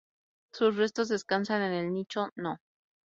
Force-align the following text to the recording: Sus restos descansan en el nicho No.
Sus 0.51 0.77
restos 0.77 1.09
descansan 1.09 1.61
en 1.61 1.73
el 1.73 1.93
nicho 1.93 2.27
No. 2.35 2.57